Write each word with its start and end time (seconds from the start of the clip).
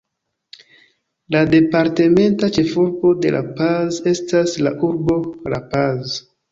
La 1.35 1.41
departementa 1.51 2.51
ĉefurbo 2.57 3.13
de 3.27 3.35
La 3.39 3.45
Paz 3.61 4.03
estas 4.17 4.61
la 4.69 4.77
urbo 4.93 5.25
La 5.57 5.67
Paz. 5.77 6.23